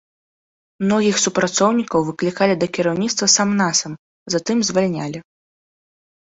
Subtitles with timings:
[0.85, 3.91] Многіх супрацоўнікаў выклікалі да кіраўніцтва сам-насам,
[4.37, 5.19] затым звальнялі.